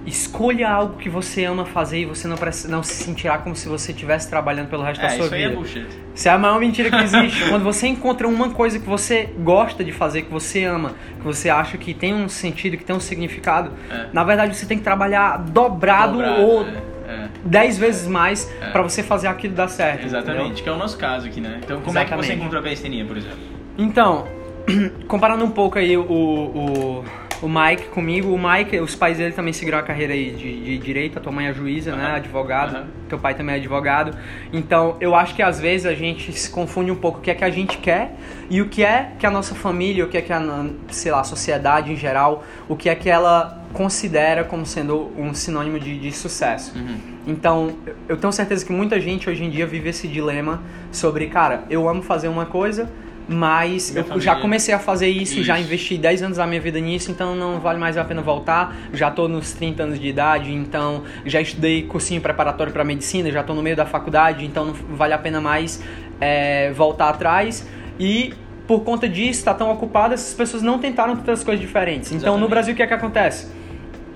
[0.06, 3.68] escolha algo que você ama fazer e você não, precisa, não se sentirá como se
[3.68, 5.48] você estivesse trabalhando pelo resto é, da sua isso vida.
[5.48, 5.86] Aí é bullshit.
[6.14, 7.48] Isso é a maior mentira que existe.
[7.48, 11.50] Quando você encontra uma coisa que você gosta de fazer, que você ama, que você
[11.50, 14.06] acha que tem um sentido, que tem um significado, é.
[14.12, 16.72] na verdade você tem que trabalhar dobrado, dobrado ou é.
[17.08, 17.28] é.
[17.44, 18.70] dez vezes mais é.
[18.70, 20.04] para você fazer aquilo dar certo.
[20.04, 20.62] Exatamente, entendeu?
[20.62, 21.60] que é o nosso caso aqui, né?
[21.62, 22.12] Então, como Exatamente.
[22.12, 23.38] é que você encontrou a calistenia, por exemplo?
[23.76, 24.26] Então,
[25.06, 27.04] comparando um pouco aí o, o
[27.42, 28.32] o Mike comigo.
[28.32, 31.18] O Mike, os pais dele também seguiram a carreira aí de, de direito.
[31.18, 31.96] A tua mãe é juíza, uhum.
[31.96, 32.12] né?
[32.16, 32.76] Advogado.
[32.76, 32.86] Uhum.
[33.08, 34.16] Teu pai também é advogado.
[34.52, 37.34] Então, eu acho que às vezes a gente se confunde um pouco o que é
[37.34, 38.16] que a gente quer
[38.50, 41.20] e o que é que a nossa família, o que é que a, sei lá,
[41.20, 45.98] a sociedade em geral, o que é que ela considera como sendo um sinônimo de,
[45.98, 46.76] de sucesso.
[46.76, 46.96] Uhum.
[47.26, 47.76] Então,
[48.08, 51.88] eu tenho certeza que muita gente hoje em dia vive esse dilema sobre, cara, eu
[51.88, 52.88] amo fazer uma coisa,
[53.28, 54.24] mas minha eu família.
[54.24, 57.34] já comecei a fazer isso, isso, já investi 10 anos da minha vida nisso, então
[57.34, 58.76] não vale mais a pena voltar.
[58.92, 63.42] Já tô nos 30 anos de idade, então já estudei cursinho preparatório para medicina, já
[63.42, 65.82] tô no meio da faculdade, então não vale a pena mais
[66.20, 67.66] é, voltar atrás.
[67.98, 68.32] E
[68.66, 72.08] por conta disso, tá tão ocupado, essas pessoas não tentaram tantas coisas diferentes.
[72.08, 72.40] Então Exatamente.
[72.40, 73.48] no Brasil o que é que acontece?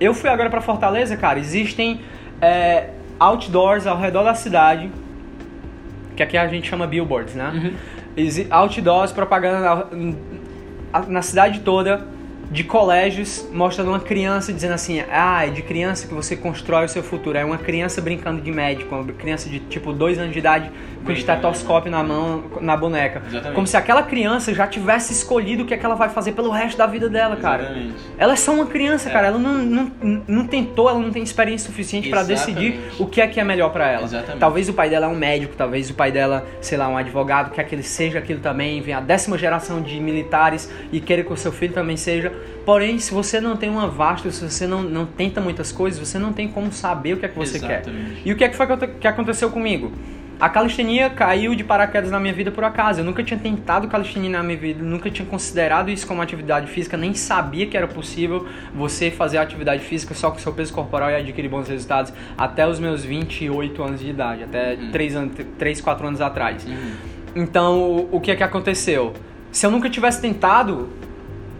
[0.00, 2.00] Eu fui agora para Fortaleza, cara, existem
[2.40, 4.90] é, outdoors ao redor da cidade
[6.20, 7.50] que aqui a gente chama billboards, né?
[7.54, 7.72] Uhum.
[8.50, 12.06] Outdoors, propaganda na, na cidade toda,
[12.50, 16.88] de colégios, mostrando uma criança dizendo assim: ah, é de criança que você constrói o
[16.88, 17.38] seu futuro.
[17.38, 20.70] É uma criança brincando de médico, uma criança de tipo dois anos de idade
[21.04, 23.22] com estetoscópio na mão, na boneca.
[23.26, 23.54] Exatamente.
[23.54, 26.50] Como se aquela criança já tivesse escolhido o que, é que ela vai fazer pelo
[26.50, 27.62] resto da vida dela, cara.
[27.62, 27.94] Exatamente.
[28.18, 29.12] Ela é só uma criança, É.
[29.12, 29.28] cara.
[29.28, 29.92] Ela não, não,
[30.26, 33.70] não tentou, ela não tem experiência suficiente pra decidir o que é que é melhor
[33.70, 34.04] pra ela.
[34.04, 34.40] Exatamente.
[34.40, 37.52] Talvez o pai dela é um médico, talvez o pai dela, sei lá, um advogado,
[37.52, 41.32] quer que ele seja aquilo também, vem a décima geração de militares e queira que
[41.32, 42.32] o seu filho também seja.
[42.64, 46.18] Porém, se você não tem uma vasta, se você não, não tenta muitas coisas, você
[46.18, 47.80] não tem como saber o que é que você quer.
[47.80, 48.22] Exatamente.
[48.24, 49.92] E o que é que foi que aconte- que aconteceu comigo?
[50.38, 53.00] A calistenia caiu de paraquedas na minha vida por acaso.
[53.00, 56.96] Eu nunca tinha tentado calistenia na minha vida, nunca tinha considerado isso como atividade física,
[56.96, 61.14] nem sabia que era possível você fazer atividade física só com seu peso corporal e
[61.16, 64.90] adquirir bons resultados até os meus 28 anos de idade, até Uhum.
[64.90, 66.66] 3, anos, 3 4 anos atrás.
[66.66, 66.92] Uhum.
[67.36, 69.12] Então, o que é que aconteceu?
[69.52, 70.88] Se eu nunca tivesse tentado,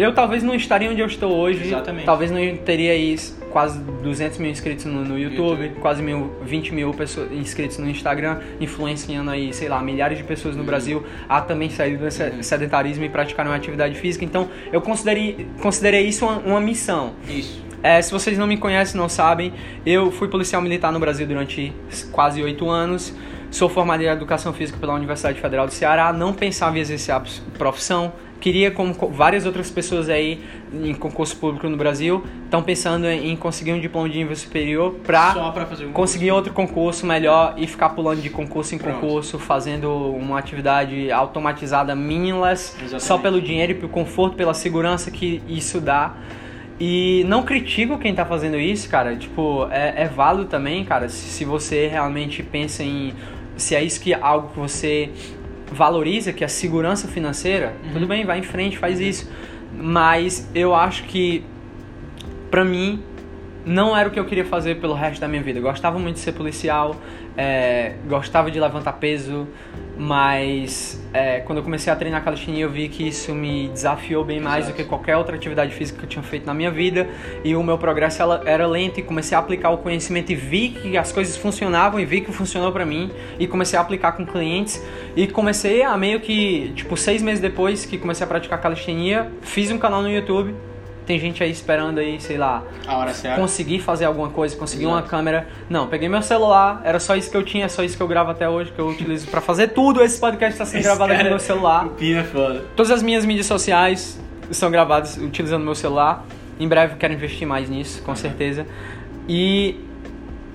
[0.01, 1.65] eu talvez não estaria onde eu estou hoje.
[1.67, 2.05] Exatamente.
[2.05, 3.17] Talvez não teria aí
[3.51, 5.81] quase 200 mil inscritos no, no YouTube, YouTube.
[5.81, 10.57] quase mil, 20 mil pessoas, inscritos no Instagram, influenciando aí, sei lá, milhares de pessoas
[10.57, 12.43] no Brasil a também sair do Uhum.
[12.43, 14.25] sedentarismo e praticar uma atividade física.
[14.25, 17.13] Então, eu considerei, considerei isso uma, uma missão.
[17.29, 17.63] Isso.
[17.83, 19.53] É, se vocês não me conhecem, não sabem,
[19.87, 21.73] eu fui policial militar no Brasil durante
[22.13, 23.15] quase oito anos.
[23.51, 26.13] Sou formado em Educação Física pela Universidade Federal do Ceará.
[26.13, 27.23] Não pensava em exercer a
[27.59, 28.13] profissão.
[28.41, 30.41] Queria, como co- várias outras pessoas aí
[30.73, 35.35] em concurso público no Brasil, estão pensando em conseguir um diploma de nível superior para
[35.87, 38.99] um conseguir outro concurso melhor e ficar pulando de concurso em Pronto.
[39.01, 43.05] concurso, fazendo uma atividade automatizada meaningless, Exatamente.
[43.05, 46.15] só pelo dinheiro e pelo conforto, pela segurança que isso dá.
[46.81, 49.15] E não critico quem tá fazendo isso, cara.
[49.15, 53.13] Tipo, é, é válido também, cara, se, se você realmente pensa em.
[53.55, 55.11] Se é isso que é algo que você
[55.73, 57.93] valoriza, que é a segurança financeira, Uhum.
[57.93, 59.31] tudo bem, vai em frente, faz isso.
[59.77, 61.45] Mas eu acho que,
[62.51, 63.03] pra mim,
[63.65, 65.59] não era o que eu queria fazer pelo resto da minha vida.
[65.59, 66.97] Eu gostava muito de ser policial,
[67.43, 69.49] é, gostava de levantar peso,
[69.97, 74.39] mas é, quando eu comecei a treinar calistenia eu vi que isso me desafiou bem
[74.39, 74.77] mais Exato.
[74.77, 77.09] do que qualquer outra atividade física que eu tinha feito na minha vida
[77.43, 80.69] e o meu progresso ela- era lento e comecei a aplicar o conhecimento e vi
[80.69, 84.27] que as coisas funcionavam e vi que funcionou pra mim e comecei a aplicar com
[84.27, 84.83] clientes
[85.17, 89.71] e comecei a meio que tipo seis meses depois que comecei a praticar calistenia fiz
[89.71, 90.55] um canal no YouTube
[91.11, 93.41] tem gente aí esperando aí sei lá A hora certa.
[93.41, 95.09] conseguir fazer alguma coisa, conseguir uma Exato.
[95.11, 95.49] câmera.
[95.69, 98.07] Não, peguei meu celular, era só isso que eu tinha, é só isso que eu
[98.07, 100.03] gravo até hoje, que eu utilizo pra fazer tudo.
[100.05, 101.89] Esse podcast está sendo Esse gravado aqui cara- no meu celular.
[101.99, 102.63] Pina é foda.
[102.77, 104.21] Todas as minhas mídias sociais
[104.53, 106.25] são gravadas utilizando meu celular.
[106.61, 108.17] Em breve quero investir mais nisso, com Uhum.
[108.17, 108.65] certeza.
[109.29, 109.77] E,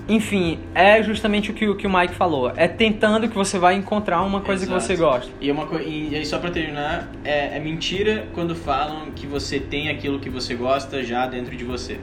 [0.08, 2.52] enfim, é justamente o que, o que o Mike falou.
[2.56, 4.86] É tentando que você vai encontrar uma coisa que Exato.
[4.86, 5.32] você gosta.
[5.42, 5.80] E, uma co...
[5.80, 10.30] e aí, só pra terminar, é, é mentira quando falam que você tem aquilo que
[10.30, 12.00] você gosta já dentro de você.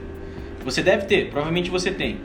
[0.65, 2.17] Você deve ter, provavelmente você tem.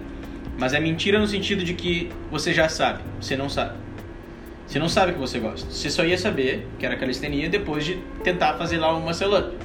[0.59, 3.77] Mas é mentira no sentido de que você já sabe, você não sabe.
[4.67, 5.71] Você não sabe o que você gosta.
[5.71, 9.57] Você só ia saber que era calistenia depois de tentar fazer lá uma muscle-up.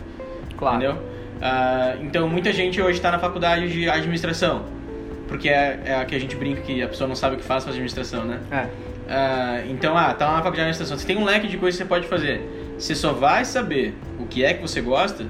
[0.56, 0.78] Claro.
[0.78, 1.04] Entendeu?
[1.42, 4.64] Ah, então, muita gente hoje está na faculdade de administração.
[5.28, 7.44] Porque é, é a que a gente brinca que a pessoa não sabe o que
[7.44, 8.40] faz faz administração, né?
[8.52, 8.68] É.
[9.10, 10.98] Ah, então, ah, tá na faculdade de administração.
[10.98, 12.42] Você tem um leque de coisas que você pode fazer.
[12.78, 15.26] Você só vai saber o que é que você gosta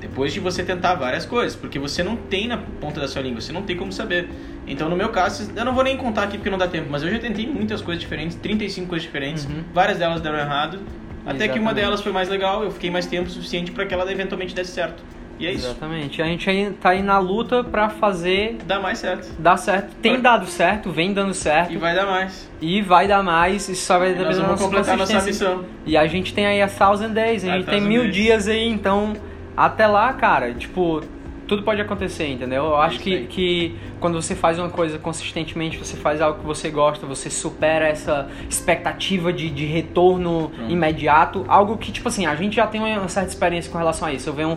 [0.00, 1.56] depois de você tentar várias coisas.
[1.56, 4.28] Porque você não tem na ponta da sua língua, você não tem como saber.
[4.66, 7.02] Então, no meu caso, eu não vou nem contar aqui porque não dá tempo, mas
[7.02, 9.44] eu já tentei muitas coisas diferentes, 35 coisas diferentes.
[9.44, 9.64] Uhum.
[9.72, 10.80] Várias delas deram errado.
[11.24, 11.74] Até que uma Exatamente.
[11.74, 15.02] delas foi mais legal, eu fiquei mais tempo suficiente para que ela eventualmente desse certo.
[15.42, 15.66] E é isso.
[15.66, 16.22] Exatamente.
[16.22, 19.28] A gente aí tá aí na luta pra fazer Dá mais certo.
[19.38, 19.94] dar certo.
[20.00, 21.72] Tem dado certo, vem dando certo.
[21.72, 22.50] E vai dar mais.
[22.60, 25.64] E vai dar mais, isso só vai E depender da nossa completar nossa missão.
[25.84, 28.14] E a gente tem aí a thousand days, a A gente tem mil days.
[28.14, 29.14] dias aí, então
[29.56, 31.02] até lá, cara, tipo,
[31.46, 32.64] tudo pode acontecer, entendeu?
[32.64, 36.70] Eu acho que, que quando você faz uma coisa consistentemente, você faz algo que você
[36.70, 40.72] gosta, você supera essa expectativa de, de retorno Pronto.
[40.72, 44.12] imediato, algo que, tipo assim, a gente já tem uma certa experiência com relação a
[44.12, 44.28] isso.
[44.30, 44.56] Eu venho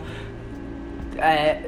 [1.18, 1.58] é,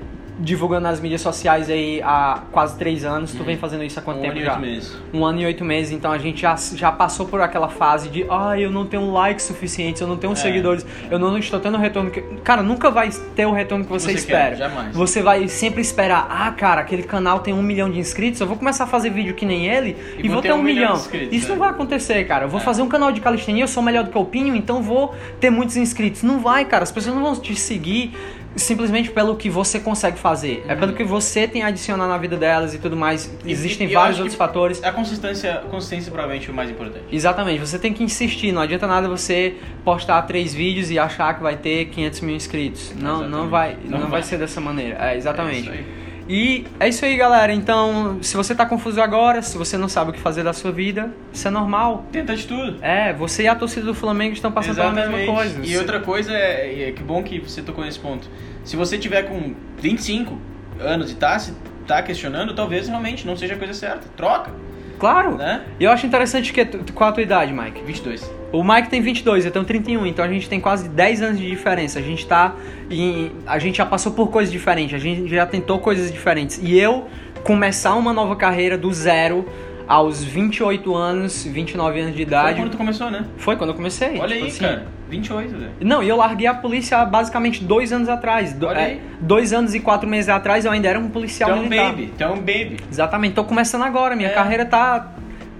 [0.40, 4.18] divulgando nas mídias sociais aí há quase três anos, tu vem fazendo isso há quanto
[4.18, 4.52] um tempo ano e já?
[4.52, 4.96] oito meses.
[5.12, 8.24] um ano e oito meses, então a gente já, já passou por aquela fase de
[8.30, 10.37] ah, eu não tenho likes suficientes, eu não tenho É.
[10.37, 12.20] seguidores, eu não estou tendo o retorno que.
[12.44, 14.50] Cara, nunca vai ter o retorno que você, Você espera.
[14.50, 14.94] quer, jamais.
[14.94, 18.56] Você vai sempre esperar, ah, cara, aquele canal tem um milhão de inscritos, eu vou
[18.56, 20.92] começar a fazer vídeo que nem ele e, vou ter um, milhão.
[20.92, 21.54] de inscritos, Isso né?
[21.54, 22.44] não vai acontecer, cara.
[22.44, 22.62] Eu vou É.
[22.62, 25.50] fazer um canal de calistenia, eu sou melhor do que o Pinho, então vou ter
[25.50, 26.22] muitos inscritos.
[26.22, 26.84] Não vai, cara.
[26.84, 28.12] As pessoas não vão te seguir
[28.58, 30.64] simplesmente pelo que você consegue fazer.
[30.68, 33.26] É pelo que você tem a adicionar na vida delas e tudo mais.
[33.26, 33.32] Uhum.
[33.48, 34.82] E- Existem e vários outros fatores.
[34.82, 37.04] A consistência, consistência provavelmente é o mais importante.
[37.10, 38.52] Exatamente, você tem que insistir.
[38.52, 42.92] Não adianta nada você postar três vídeos e achar que vai ter 500 mil inscritos.
[42.94, 44.10] Não, não vai, Não não, vai.
[44.10, 44.22] vai.
[44.22, 44.96] ser dessa maneira.
[45.00, 45.68] É, exatamente.
[45.68, 46.07] É isso aí.
[46.28, 47.52] E é isso aí, galera.
[47.52, 50.70] Então, se você tá confuso agora, se você não sabe o que fazer da sua
[50.70, 52.04] vida, isso é normal.
[52.12, 52.76] Tenta de tudo.
[52.82, 55.60] É, você e a torcida do Flamengo estão passando pela mesma coisa.
[55.64, 58.28] E outra coisa é, é que bom que você tocou nesse ponto.
[58.62, 60.38] Se você tiver com 25
[60.78, 61.54] anos e tá, se
[61.86, 64.06] tá questionando, talvez realmente não seja a coisa certa.
[64.14, 64.52] Troca,
[64.98, 65.37] Claro.
[65.37, 65.62] né?
[65.78, 67.82] E eu acho interessante que tu- qual a tua idade, Mike?
[67.84, 68.30] 22.
[68.52, 71.48] O Mike tem 22, eu tenho 31, então a gente tem quase 10 anos de
[71.48, 71.98] diferença.
[71.98, 72.54] A gente tá
[72.90, 76.58] em, a gente já passou por coisas diferentes, a gente já tentou coisas diferentes.
[76.62, 77.06] E eu
[77.44, 79.46] começar uma nova carreira do zero
[79.88, 83.24] aos 28 anos, 29 anos de Foi idade, quando tu começou, né?
[83.38, 84.18] foi quando eu comecei.
[84.18, 84.61] Olha tipo aí, assim.
[84.61, 84.87] cara.
[85.09, 85.70] 28, velho.
[85.81, 88.53] Não, e eu larguei a polícia há basicamente dois anos atrás.
[88.53, 89.01] Do- Olha é, aí.
[89.20, 91.90] dois anos e quatro meses atrás eu ainda era um policial Tu é um militar.
[91.92, 92.77] baby, tu é baby.
[92.92, 94.33] Exatamente, tô começando agora, minha É.
[94.35, 95.12] carreira tá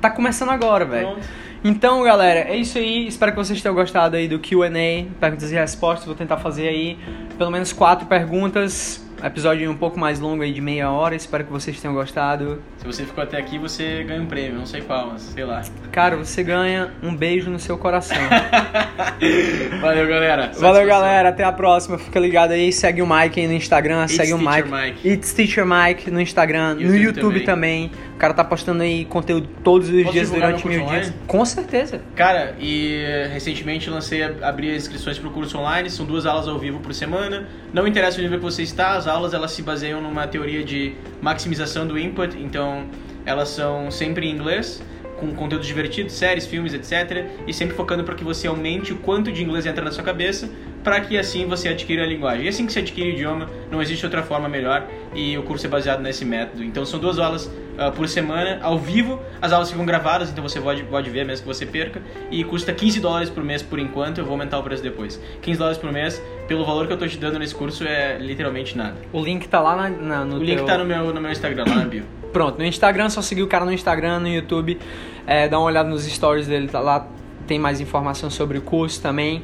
[0.03, 1.17] tá começando agora, velho.
[1.65, 3.09] Então, galera, é isso aí.
[3.09, 6.07] Espero que vocês tenham gostado aí do Q&A, perguntas e respostas.
[6.07, 6.97] Vou tentar fazer aí
[7.37, 9.05] pelo menos quatro perguntas.
[9.23, 11.15] Episódio um pouco mais longo aí de meia hora.
[11.15, 12.63] Espero que vocês tenham gostado.
[12.79, 14.59] Se você ficou até aqui, você ganha um prêmio.
[14.59, 15.63] Não sei qual, mas sei lá.
[15.91, 18.17] Cara, você ganha um beijo no seu coração.
[19.81, 20.53] Valeu, galera.
[20.57, 21.29] Valeu, galera.
[21.31, 21.99] Até a próxima.
[21.99, 22.73] Fica ligado aí.
[22.73, 24.05] Segue o Mike aí no Instagram.
[24.05, 24.69] It's segue o Mike.
[24.71, 25.09] Mike.
[25.09, 26.75] It's Teacher Mike no Instagram.
[26.75, 27.91] no YouTube YouTube também.
[28.19, 30.91] O cara tá postando aí conteúdo todos os Posso dias durante mil dias.
[30.91, 31.13] online?
[31.29, 32.01] Com certeza.
[32.17, 36.49] Cara, e eh, recentemente lancei, abri as inscrições para o curso online, são duas aulas
[36.49, 37.47] ao vivo por semana.
[37.73, 40.97] Não interessa o nível que você está, as aulas elas se baseiam numa teoria de
[41.23, 42.87] maximização do input, então
[43.25, 44.83] elas são sempre em inglês,
[45.21, 47.25] com conteúdos divertidos, séries, filmes, etc.
[47.47, 50.51] E sempre focando para que você aumente o quanto de inglês entra na sua cabeça,
[50.83, 52.47] para que assim você adquira a linguagem.
[52.47, 55.67] E assim que você adquire o idioma, não existe outra forma melhor e o curso
[55.67, 56.65] é baseado nesse método.
[56.65, 57.49] Então são duas aulas
[57.79, 59.21] ah, por semana, ao vivo.
[59.41, 62.03] As aulas ficam gravadas, então você pode, pode ver mesmo que você perca.
[62.31, 65.21] E custa 15 dólares por mês por enquanto, eu vou aumentar o preço depois.
[65.43, 68.77] 15 dólares por mês, pelo valor que eu tô te dando nesse curso, é literalmente
[68.77, 68.97] nada.
[69.13, 70.67] O link tá lá na, na- no O link teu...
[70.67, 72.03] tá no meu, no meu Instagram, lá na bio.
[72.33, 74.79] Pronto, no Instagram, só seguir o cara no Instagram, no YouTube,
[75.27, 77.07] é, dá uma olhada nos stories dele, tá lá,
[77.47, 79.43] tem mais informação sobre o curso também.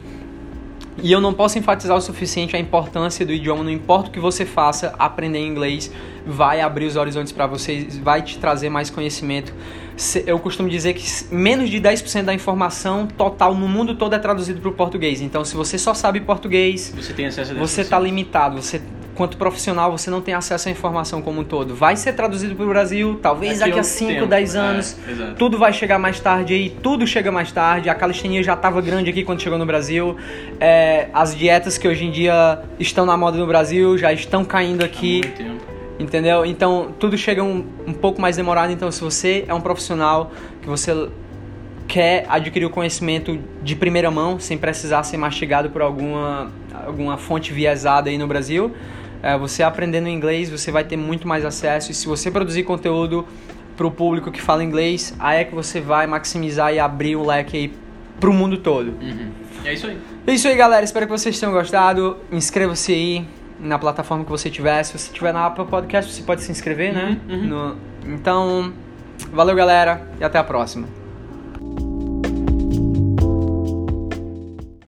[1.02, 4.20] E eu não posso enfatizar o suficiente a importância do idioma, não importa o que
[4.20, 5.90] você faça, aprender inglês
[6.26, 9.52] vai abrir os horizontes para vocês, vai te trazer mais conhecimento.
[10.26, 14.60] Eu costumo dizer que menos de 10% da informação total no mundo todo é traduzido
[14.60, 15.20] para o português.
[15.20, 16.92] Então, se você só sabe português,
[17.60, 18.60] Você está limitado.
[18.60, 18.80] Você,
[19.14, 21.74] quanto profissional, você não tem acesso à informação como um todo.
[21.74, 24.58] Vai ser traduzido para o Brasil, talvez Daqui daqui a um 5, tempo, 10 é,
[24.58, 24.96] anos.
[25.08, 25.34] exato.
[25.34, 27.88] Tudo vai chegar mais tarde aí, tudo chega mais tarde.
[27.88, 30.16] A calistenia já estava grande aqui quando chegou no Brasil.
[30.60, 34.82] É, as dietas que hoje em dia estão na moda no Brasil já estão caindo
[34.82, 35.20] Há aqui.
[35.22, 35.74] muito tempo.
[35.98, 36.44] Entendeu?
[36.44, 38.72] Então tudo chega um, um pouco mais demorado.
[38.72, 41.08] Então, se você é um profissional que você
[41.86, 46.50] quer adquirir o conhecimento de primeira mão, sem precisar ser mastigado por alguma,
[46.84, 49.03] alguma fonte viesada aí no Brasil, é,
[49.38, 51.90] você aprendendo inglês, você vai ter muito mais acesso.
[51.90, 53.26] E se você produzir conteúdo
[53.76, 57.24] para o público que fala inglês, aí é que você vai maximizar e abrir o
[57.26, 57.72] leque aí
[58.20, 58.88] pro mundo todo.
[59.00, 59.30] Uhum.
[59.64, 59.98] É isso aí.
[60.26, 60.84] É isso aí, galera.
[60.84, 62.16] Espero que vocês tenham gostado.
[62.30, 63.24] Inscreva-se aí
[63.58, 64.82] na plataforma que você tiver.
[64.84, 67.18] Se você tiver na Apple Podcast, você pode se inscrever, né?
[67.28, 67.44] Uhum, uhum.
[67.46, 67.76] No-
[68.14, 68.72] Então,
[69.32, 70.86] valeu, galera, e até a próxima.